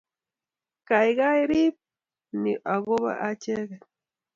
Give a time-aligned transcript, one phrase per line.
[0.87, 1.75] Kaikai rib
[2.41, 3.81] ni ako bo acheget